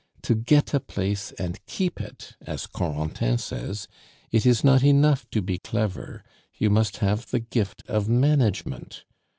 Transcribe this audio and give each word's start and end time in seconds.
To 0.23 0.33
get 0.33 0.73
a 0.73 0.79
place 0.79 1.31
and 1.33 1.63
keep 1.67 2.01
it, 2.01 2.35
as 2.41 2.65
Corentin 2.65 3.37
says, 3.37 3.87
it 4.31 4.47
is 4.47 4.63
not 4.63 4.81
enough 4.83 5.29
to 5.29 5.43
be 5.43 5.59
clever, 5.59 6.23
you 6.55 6.71
must 6.71 6.97
have 7.05 7.29
the 7.29 7.39
gift 7.39 7.83
of 7.87 8.09
management. 8.09 9.05